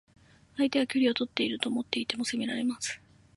[0.57, 2.99] 相手は距離をとっていると思っていても攻められます。